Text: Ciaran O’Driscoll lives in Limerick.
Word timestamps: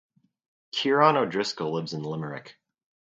Ciaran 0.71 1.15
O’Driscoll 1.15 1.73
lives 1.75 1.93
in 1.93 2.01
Limerick. 2.01 2.57